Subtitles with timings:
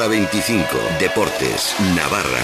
[0.00, 0.78] hora 25.
[0.98, 2.40] Deportes, Navarra.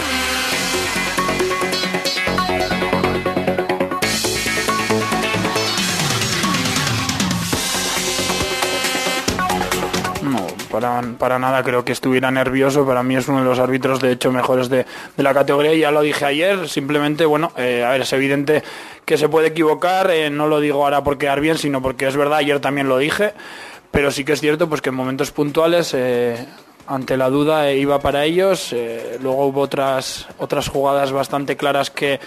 [10.22, 12.84] No, para, para nada creo que estuviera nervioso.
[12.84, 14.84] Para mí es uno de los árbitros, de hecho, mejores de,
[15.16, 15.74] de la categoría.
[15.74, 16.68] Ya lo dije ayer.
[16.68, 18.62] Simplemente, bueno, eh, a ver, es evidente
[19.04, 20.10] que se puede equivocar.
[20.10, 22.98] eh, no lo digo ahora por quedar bien, sino porque es verdad, ayer también lo
[22.98, 23.32] dije.
[23.92, 26.44] Pero sí que es cierto pues que en momentos puntuales, eh,
[26.86, 28.72] ante la duda, eh, iba para ellos.
[28.72, 32.20] Eh, luego hubo otras, otras jugadas bastante claras que,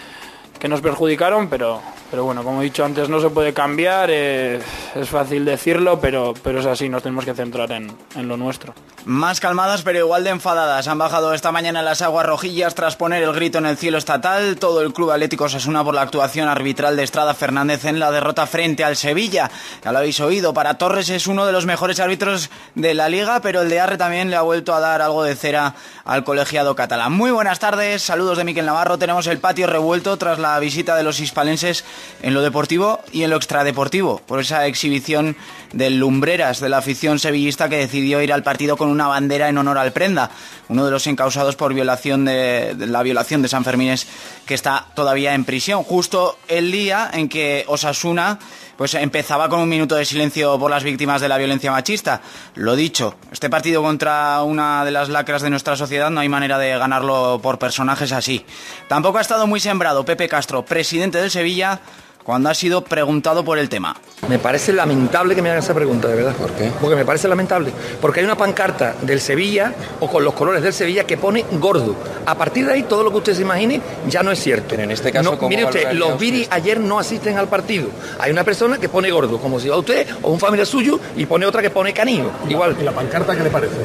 [0.59, 4.63] que nos perjudicaron, pero, pero bueno, como he dicho antes, no se puede cambiar, es
[5.09, 8.73] fácil decirlo, pero, pero es así, nos tenemos que centrar en, en lo nuestro.
[9.05, 10.87] Más calmadas pero igual de enfadadas.
[10.87, 14.57] Han bajado esta mañana las aguas rojillas tras poner el grito en el cielo estatal.
[14.57, 18.45] Todo el Club Atlético Osasuna por la actuación arbitral de Estrada Fernández en la derrota
[18.45, 19.49] frente al Sevilla.
[19.83, 23.39] Ya lo habéis oído, para Torres es uno de los mejores árbitros de la liga,
[23.41, 26.75] pero el de Arre también le ha vuelto a dar algo de cera al colegiado
[26.75, 27.13] catalán.
[27.13, 28.97] Muy buenas tardes, saludos de Miquel Navarro.
[28.97, 31.85] Tenemos el patio revuelto tras la visita de los hispalenses
[32.21, 35.35] en lo deportivo y en lo extradeportivo, por esa exhibición
[35.73, 39.57] del Lumbreras de la afición sevillista que decidió ir al partido con una bandera en
[39.57, 40.31] honor al Prenda,
[40.67, 44.07] uno de los encausados por violación de, la violación de San Fermines
[44.45, 48.39] que está todavía en prisión, justo el día en que Osasuna
[48.79, 52.21] pues empezaba con un minuto de silencio por las víctimas de la violencia machista.
[52.55, 56.57] Lo dicho, este partido contra una de las lacras de nuestra sociedad no hay manera
[56.57, 58.45] de ganarlo por personajes así.
[58.87, 61.81] Tampoco ha estado muy sembrado Pepe Castro, presidente del Sevilla,
[62.29, 63.95] cuando ha sido preguntado por el tema.
[64.27, 66.35] Me parece lamentable que me hagan esa pregunta, de verdad.
[66.35, 66.71] ¿Por qué?
[66.79, 67.71] Porque me parece lamentable.
[67.99, 71.95] Porque hay una pancarta del Sevilla o con los colores del Sevilla que pone gordo.
[72.27, 74.67] A partir de ahí, todo lo que usted se imagine ya no es cierto.
[74.69, 77.89] Pero en este caso, No, ¿cómo mire usted, los Viri ayer no asisten al partido.
[78.19, 81.25] Hay una persona que pone gordo, como si va usted o un familiar suyo, y
[81.25, 82.29] pone otra que pone canino.
[82.47, 82.77] Igual.
[82.79, 83.77] ¿Y la pancarta qué le parece?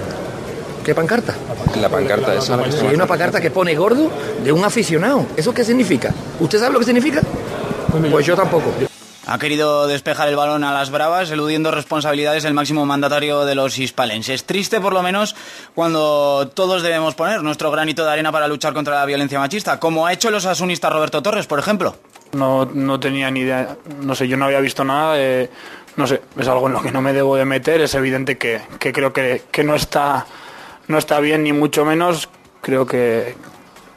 [0.84, 1.34] ¿Qué pancarta?
[1.81, 2.62] La pancarta esa.
[2.62, 4.11] hay una pancarta que pone gordo
[4.45, 5.25] de un aficionado.
[5.34, 6.12] ¿Eso qué significa?
[6.41, 7.22] ¿Usted sabe lo que significa?
[8.10, 8.72] Pues yo tampoco.
[9.27, 13.78] Ha querido despejar el balón a las bravas, eludiendo responsabilidades el máximo mandatario de los
[13.78, 14.44] hispalenses.
[14.44, 15.34] Triste, por lo menos,
[15.75, 20.06] cuando todos debemos poner nuestro granito de arena para luchar contra la violencia machista, como
[20.06, 21.97] ha hecho el osasunista Roberto Torres, por ejemplo.
[22.33, 25.49] No, no tenía ni idea, no sé, yo no había visto nada, eh,
[25.97, 28.60] no sé, es algo en lo que no me debo de meter, es evidente que,
[28.78, 30.27] que creo que, que no, está,
[30.88, 32.28] no está bien ni mucho menos,
[32.60, 33.37] creo que,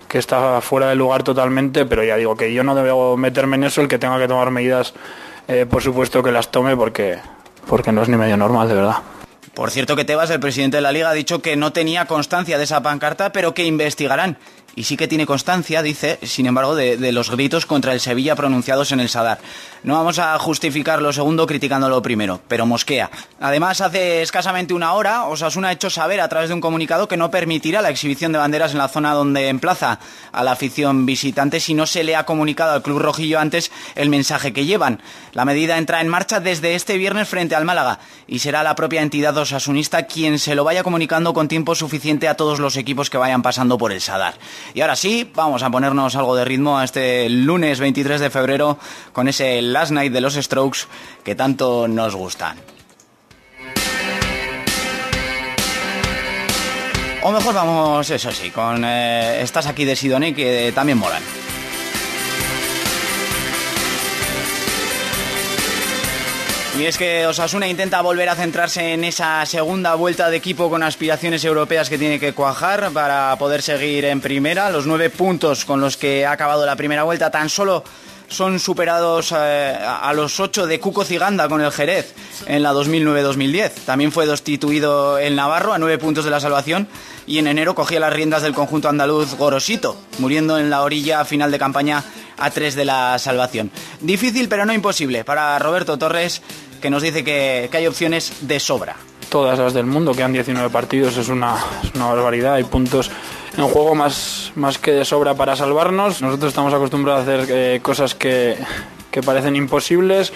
[0.08, 3.66] que está fuera de lugar totalmente, pero ya digo que yo no debo meterme en
[3.66, 4.94] eso, el que tenga que tomar medidas,
[5.48, 7.20] eh, por supuesto que las tome porque,
[7.68, 8.98] porque no es ni medio normal, de verdad.
[9.54, 12.60] Por cierto que Tebas, el presidente de la liga, ha dicho que no tenía constancia
[12.60, 14.38] de esa pancarta, pero que investigarán.
[14.78, 18.92] Y sí que tiene constancia, dice, sin embargo, de, los gritos contra el Sevilla pronunciados
[18.92, 19.40] en el Sadar.
[19.82, 23.10] No vamos a justificar lo segundo criticando lo primero, pero mosquea.
[23.40, 27.18] Además, hace escasamente una hora, Osasuna ha hecho saber a través de un comunicado que
[27.18, 29.98] no permitirá la exhibición de banderas en la zona donde emplaza
[30.32, 34.10] a la afición visitante si no se le ha comunicado al Club Rojillo antes el
[34.10, 35.02] mensaje que llevan.
[35.34, 39.02] La medida entra en marcha desde este viernes frente al Málaga y será la propia
[39.02, 43.18] entidad osasunista quien se lo vaya comunicando con tiempo suficiente a todos los equipos que
[43.18, 44.36] vayan pasando por el Sadar.
[44.74, 48.78] Y ahora sí, vamos a ponernos algo de ritmo a este lunes 23 de febrero
[49.14, 50.82] con ese Last Night de los Strokes
[51.24, 52.58] que tanto nos gustan.
[57.24, 61.22] O mejor vamos, eso sí, con eh, Estás aquí de Sidone que también molan.
[66.78, 70.84] Y es que Osasuna intenta volver a centrarse en esa segunda vuelta de equipo con
[70.84, 74.70] aspiraciones europeas que tiene que cuajar para poder seguir en primera.
[74.70, 77.84] Los nueve puntos con los que ha acabado la primera vuelta tan solo
[78.28, 82.14] son superados eh, a los ocho de Cuco Ciganda con el Jerez
[82.46, 83.72] en la 2009-2010.
[83.86, 86.88] También fue destituido el Navarro a nueve puntos de la salvación
[87.26, 91.52] y en enero cogía las riendas del conjunto andaluz Gorosito, muriendo en la orilla final
[91.52, 92.04] de campaña
[92.38, 93.72] a tres de la salvación.
[94.02, 96.42] Difícil pero no imposible para Roberto Torres
[96.80, 98.96] que nos dice que, que hay opciones de sobra.
[99.30, 101.56] todas las del mundo, quedan 19 partidos, es una,
[101.96, 103.12] una barbaridad, hay puntos
[103.58, 106.22] en juego más, más que de sobra para salvarnos.
[106.22, 108.56] Nosotros estamos acostumbrados a hacer eh, cosas que,
[109.10, 110.32] que parecen imposibles,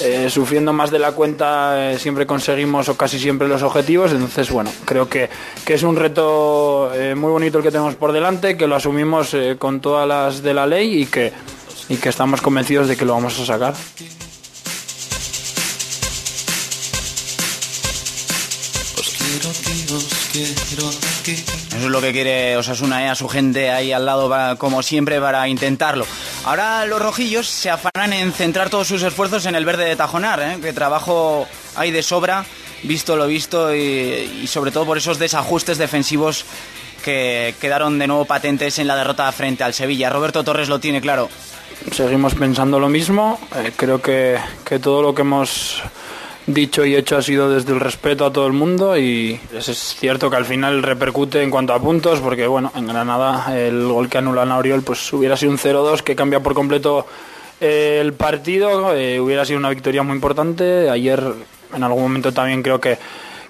[0.00, 4.50] eh, sufriendo más de la cuenta eh, siempre conseguimos o casi siempre los objetivos, entonces
[4.50, 5.28] bueno, creo que,
[5.64, 9.80] que es un reto muy bonito el que tenemos por delante, que lo asumimos con
[9.80, 11.32] todas las de la ley y que,
[11.88, 13.74] y que estamos convencidos de que lo vamos a sacar.
[20.34, 23.08] Eso es lo que quiere Osasuna, ¿eh?
[23.08, 26.06] a su gente ahí al lado, como siempre, para intentarlo.
[26.44, 30.40] Ahora los rojillos se afanan en centrar todos sus esfuerzos en el verde de Tajonar,
[30.42, 30.58] ¿eh?
[30.60, 31.46] que trabajo
[31.76, 32.44] hay de sobra
[32.84, 36.44] visto lo visto y, sobre todo por esos desajustes defensivos
[37.02, 40.10] que quedaron de nuevo patentes en la derrota frente al Sevilla.
[40.10, 41.28] Roberto Torres lo tiene claro.
[41.92, 43.38] Seguimos pensando lo mismo.
[43.56, 45.82] Eh, creo que, que todo lo que hemos
[46.46, 49.66] dicho y hecho ha sido desde el respeto a todo el mundo y es
[49.98, 54.08] cierto que al final repercute en cuanto a puntos porque bueno, en Granada el gol
[54.08, 57.06] que anulan a Oriol pues hubiera sido un 0-2 que cambia por completo
[57.60, 60.90] el partido, eh, hubiera sido una victoria muy importante.
[60.90, 61.22] Ayer
[61.74, 62.98] en algún momento también creo que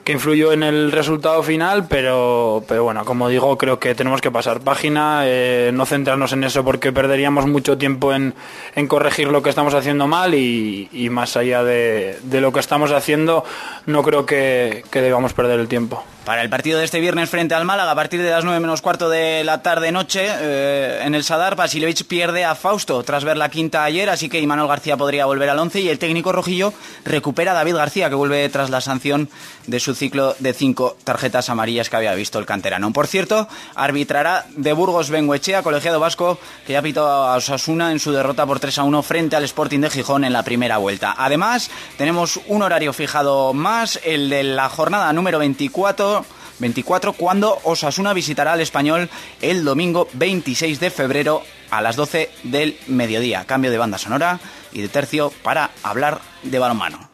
[0.05, 4.31] que influyó en el resultado final, pero, pero bueno, como digo, creo que tenemos que
[4.31, 8.35] pasar página, eh, no centrarnos en eso porque perderíamos mucho tiempo en,
[8.75, 12.61] en corregir lo que estamos haciendo mal y, y más allá de, de, lo que
[12.61, 13.45] estamos haciendo,
[13.87, 16.05] no creo que, que debamos perder el tiempo.
[16.25, 18.81] Para el partido de este viernes frente al Málaga, a partir de las 9 menos
[18.81, 23.51] cuarto de la tarde-noche, eh, en el Sadar, Basilevich pierde a Fausto tras ver la
[23.51, 26.73] quinta ayer, así que Imanol García podría volver al 11 y el técnico rojillo
[27.05, 29.29] recupera a David García, que vuelve tras la sanción
[29.67, 32.91] de su ciclo de cinco tarjetas amarillas que había visto el canterano.
[32.91, 38.13] Por cierto, arbitrará de Burgos Benguechea, colegiado vasco, que ya pitó a Osasuna en su
[38.13, 41.15] derrota por 3 a 1 frente al Sporting de Gijón en la primera vuelta.
[41.19, 46.14] Además, tenemos un horario fijado más, el de la jornada número 24
[46.59, 49.09] 24 cuando Osasuna visitará al español
[49.41, 53.45] el domingo 26 de febrero a las 12 del mediodía.
[53.45, 54.41] Cambio de banda sonora
[54.73, 57.14] y de tercio para hablar de balonmano.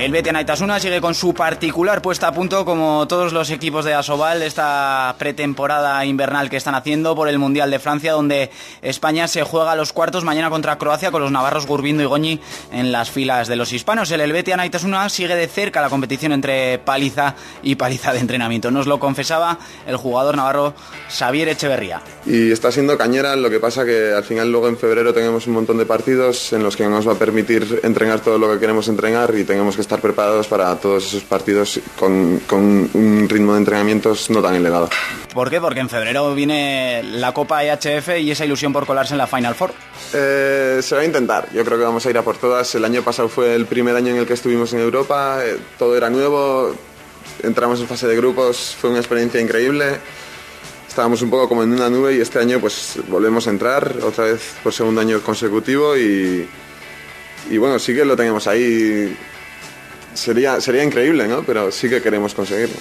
[0.00, 3.92] El Betia Naitasuna sigue con su particular puesta a punto, como todos los equipos de
[3.92, 8.50] Asobal, esta pretemporada invernal que están haciendo por el Mundial de Francia, donde
[8.80, 12.40] España se juega a los cuartos mañana contra Croacia con los navarros Gurbindo y Goñi
[12.72, 14.10] en las filas de los hispanos.
[14.10, 18.70] El Helvetia Naitasuna sigue de cerca la competición entre paliza y paliza de entrenamiento.
[18.70, 20.72] Nos lo confesaba el jugador navarro
[21.10, 22.00] Xavier Echeverría.
[22.24, 25.52] Y está siendo cañera, lo que pasa que al final luego en febrero tenemos un
[25.52, 28.88] montón de partidos en los que nos va a permitir entrenar todo lo que queremos
[28.88, 33.58] entrenar y tenemos que estar preparados para todos esos partidos con, con un ritmo de
[33.58, 34.88] entrenamientos no tan elevado.
[35.34, 35.60] ¿Por qué?
[35.60, 39.54] Porque en febrero viene la Copa EHF y esa ilusión por colarse en la Final
[39.54, 39.72] Four.
[40.12, 42.74] Eh, se va a intentar, yo creo que vamos a ir a por todas.
[42.74, 45.96] El año pasado fue el primer año en el que estuvimos en Europa, eh, todo
[45.96, 46.74] era nuevo,
[47.42, 49.98] entramos en fase de grupos, fue una experiencia increíble.
[50.88, 54.24] Estábamos un poco como en una nube y este año pues volvemos a entrar otra
[54.24, 56.48] vez por segundo año consecutivo y,
[57.48, 59.16] y bueno, sí que lo tenemos ahí
[60.14, 61.42] sería, sería increíble, ¿no?
[61.42, 62.76] Pero sí que queremos conseguirlo.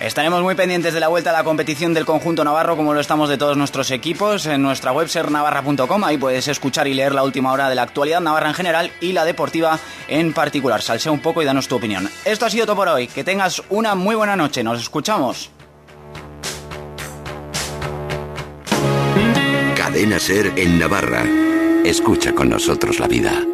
[0.00, 3.28] Estaremos muy pendientes de la vuelta a la competición del conjunto navarro, como lo estamos
[3.28, 6.04] de todos nuestros equipos, en nuestra web sernavarra.com.
[6.04, 9.12] Ahí puedes escuchar y leer la última hora de la actualidad navarra en general y
[9.12, 9.78] la deportiva
[10.08, 10.80] en particular.
[10.80, 12.08] Salsea un poco y danos tu opinión.
[12.24, 13.08] Esto ha sido todo por hoy.
[13.08, 14.64] Que tengas una muy buena noche.
[14.64, 15.50] Nos escuchamos.
[19.76, 21.26] Cadena Ser en Navarra.
[21.84, 23.44] Escucha con nosotros la vida.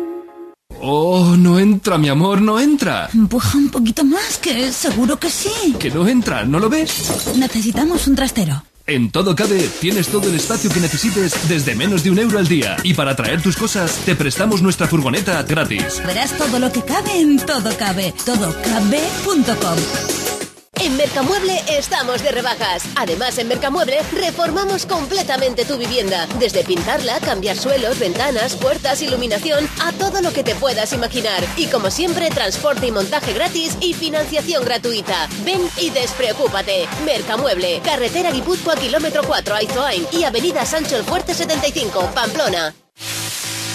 [0.88, 3.10] Oh, no entra, mi amor, no entra.
[3.12, 5.74] Empuja un poquito más, que seguro que sí.
[5.80, 7.34] Que no entra, ¿no lo ves?
[7.36, 8.62] Necesitamos un trastero.
[8.86, 12.46] En Todo Cabe tienes todo el espacio que necesites desde menos de un euro al
[12.46, 12.76] día.
[12.84, 16.00] Y para traer tus cosas, te prestamos nuestra furgoneta gratis.
[16.06, 18.14] Verás todo lo que cabe en Todo Cabe.
[18.24, 20.25] Todocabe.com.
[20.78, 22.84] En Mercamueble estamos de rebajas.
[22.96, 26.26] Además, en Mercamueble reformamos completamente tu vivienda.
[26.38, 31.42] Desde pintarla, cambiar suelos, ventanas, puertas, iluminación, a todo lo que te puedas imaginar.
[31.56, 35.28] Y como siempre, transporte y montaje gratis y financiación gratuita.
[35.44, 36.86] Ven y despreocúpate.
[37.04, 42.74] Mercamueble, carretera Guipúzcoa, kilómetro 4, Aizoain y avenida Sancho el Fuerte 75, Pamplona.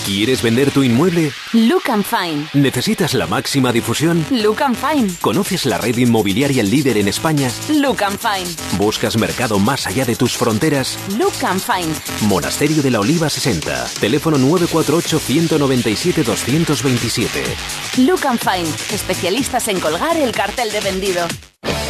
[0.05, 1.31] ¿Quieres vender tu inmueble?
[1.53, 2.48] Look and Fine.
[2.53, 4.25] ¿Necesitas la máxima difusión?
[4.31, 5.10] Look and Fine.
[5.22, 7.51] ¿Conoces la red inmobiliaria líder en España?
[7.70, 8.50] Look and Fine.
[8.77, 10.98] ¿Buscas mercado más allá de tus fronteras?
[11.20, 11.93] Look and Fine.
[12.27, 13.86] Monasterio de la Oliva 60.
[14.00, 17.27] Teléfono 948-197-227.
[17.98, 18.67] Look and Fine.
[18.93, 21.27] Especialistas en colgar el cartel de vendido.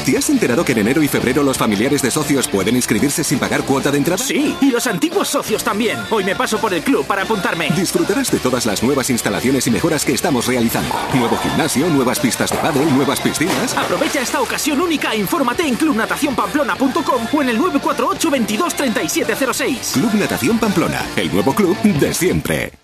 [0.06, 3.38] ¿Te has enterado que en enero y febrero los familiares de socios pueden inscribirse sin
[3.38, 4.24] pagar cuota de entrada?
[4.24, 6.00] Sí, y los antiguos socios también.
[6.10, 7.70] Hoy me paso por el club para apuntarme.
[7.76, 10.96] Disfrutarás de todas las nuevas instalaciones y mejoras que estamos realizando.
[11.14, 13.78] Nuevo gimnasio, nuevas pistas de pádel, nuevas piscinas.
[13.78, 19.92] Aprovecha esta ocasión única e infórmate en clubnatacionpamplona.com o en el 948 22 3706.
[19.94, 22.81] Club Natación Pamplona, el nuevo club de siempre.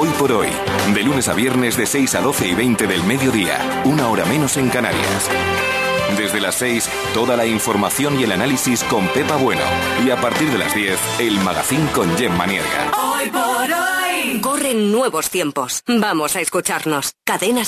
[0.00, 0.46] Hoy por hoy,
[0.94, 4.56] de lunes a viernes de 6 a 12 y 20 del mediodía, una hora menos
[4.56, 5.28] en Canarias.
[6.16, 9.62] Desde las 6, toda la información y el análisis con Pepa Bueno.
[10.06, 12.92] Y a partir de las 10, el magazine con Gemma Nierga.
[12.96, 14.40] Hoy por hoy.
[14.40, 15.82] Corren nuevos tiempos.
[15.88, 17.14] Vamos a escucharnos.
[17.24, 17.66] Cadenas